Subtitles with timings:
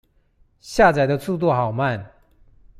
[0.61, 2.11] 下載的速度好慢